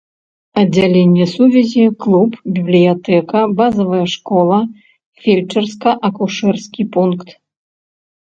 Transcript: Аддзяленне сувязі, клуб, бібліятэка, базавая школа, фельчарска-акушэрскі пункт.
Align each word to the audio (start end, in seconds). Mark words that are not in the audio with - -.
Аддзяленне 0.59 1.25
сувязі, 1.33 1.83
клуб, 2.05 2.29
бібліятэка, 2.55 3.39
базавая 3.59 4.01
школа, 4.15 4.57
фельчарска-акушэрскі 5.25 6.81
пункт. 6.97 7.27